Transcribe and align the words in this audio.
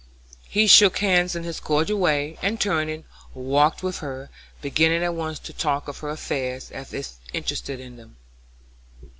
He 0.49 0.65
shook 0.65 0.97
hands 0.97 1.35
in 1.35 1.43
his 1.43 1.59
cordial 1.59 1.99
way, 1.99 2.35
and, 2.41 2.59
turning, 2.59 3.03
walked 3.35 3.83
with 3.83 3.99
her, 3.99 4.31
beginning 4.59 5.03
at 5.03 5.13
once 5.13 5.37
to 5.37 5.53
talk 5.53 5.87
of 5.87 5.99
her 5.99 6.09
affairs 6.09 6.71
as 6.71 6.91
if 6.91 7.17
interested 7.35 7.79
in 7.79 7.97
them. 7.97 8.15